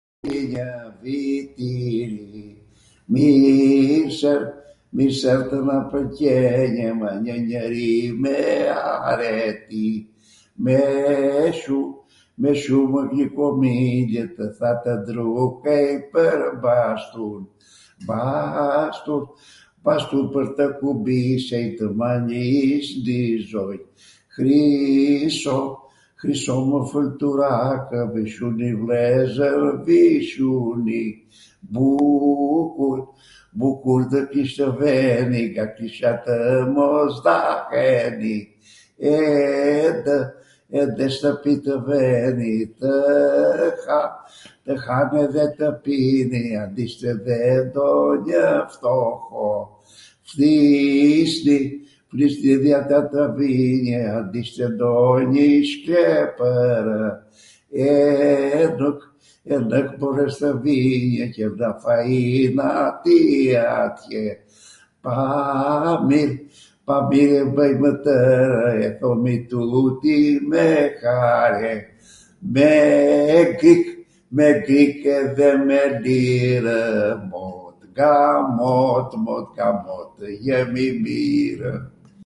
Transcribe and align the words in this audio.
eja 0.23 0.93
vit 1.01 1.53
i 1.59 1.73
ri, 2.05 2.57
mirse, 3.13 4.33
mirse 4.95 5.33
tw 5.47 5.57
na 5.67 5.77
pwlqenjw, 5.91 6.93
me 7.01 7.09
njw 7.21 7.35
njeri 7.47 7.93
me 8.21 8.39
areti, 9.11 9.89
me 10.63 10.77
shum, 11.59 11.89
me 12.41 12.51
shumw 12.61 12.97
glikomiljw, 13.11 14.25
qw 14.37 14.61
ata 14.71 14.93
dru 15.07 15.39
ke 15.65 15.79
pwr 16.13 16.39
bastun, 16.63 17.43
bastun, 18.07 19.23
bastun 19.83 20.25
pwr 20.33 20.47
tw 20.57 20.65
kubisej, 20.79 21.67
ndw 21.75 21.85
mal 21.99 22.25
ishnw 22.29 23.05
di 23.07 23.21
zoq, 23.49 23.81
hriso, 24.37 25.59
hrisomw 26.21 26.75
fulturakw, 26.91 27.97
vishuni, 28.13 28.69
vllezwr, 28.81 29.59
vishuni, 29.87 31.01
bukur, 31.71 32.99
bukur 33.59 33.99
ndw 34.07 34.19
kish 34.31 34.53
tw 34.59 34.69
veni, 34.79 35.41
nga 35.51 35.65
kisha 35.75 36.11
tw 36.25 36.37
mos 36.77 37.15
daheni, 37.25 38.37
e 39.01 39.15
ndw, 39.97 40.17
e 40.77 40.87
ndw 40.93 41.03
shtwpi 41.13 41.53
tw 41.65 41.75
veni, 41.89 42.55
tw 42.79 42.93
ha, 43.89 44.01
tw 44.63 44.71
hani 44.85 45.17
edhe 45.25 45.45
tw 45.57 45.67
pini, 45.83 46.43
andish 46.61 46.95
tw 47.01 47.11
ve 47.25 47.41
ndonjw 47.67 48.43
ftoho, 48.73 49.49
flisni, 50.31 51.59
fliisni 52.11 52.71
ata 52.79 52.99
trapinjw, 53.09 53.99
andishtw 54.21 54.65
ndonj' 54.77 55.37
i 55.41 55.45
shqepwrw, 55.67 57.11
e 57.87 57.89
nuk, 58.79 58.99
e 59.43 59.55
nwk 59.67 59.87
mbores 59.97 60.35
tw 60.39 60.49
vinjw, 60.63 61.25
qwllja 61.35 61.69
fain 61.83 62.55
atij 62.69 63.55
atjw, 63.83 64.25
pa 65.03 65.17
mir, 66.07 66.31
pa 66.87 66.97
mirw 67.09 67.51
bwjmw 67.57 67.89
twrw, 68.05 68.59
e 68.85 68.91
thomi 69.01 69.35
tuti 69.49 70.19
me 70.49 70.67
hare, 71.01 71.75
me 72.53 72.73
grik. 73.59 73.87
me 74.37 74.47
grik 74.65 75.03
edhe 75.19 75.49
me 75.67 75.77
dirw, 76.03 77.17
mot 77.31 77.79
nga 77.91 78.15
mot, 78.57 79.09
mot 79.25 79.47
nga 79.55 79.67
mot 79.83 80.07
tw 80.15 80.25
jemi 80.45 80.87
mirw. 81.03 81.75